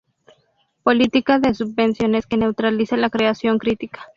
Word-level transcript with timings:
Política 0.81 1.37
de 1.37 1.53
subvenciones 1.53 2.25
que 2.25 2.35
neutraliza 2.35 2.97
la 2.97 3.11
creación 3.11 3.59
crítica. 3.59 4.09